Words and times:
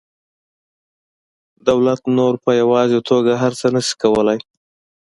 دولت 1.67 2.01
نور 2.17 2.33
په 2.43 2.51
یوازې 2.61 2.99
توګه 3.09 3.31
هر 3.41 3.53
څه 3.59 3.67
نشي 3.75 3.95
کولی 4.03 4.39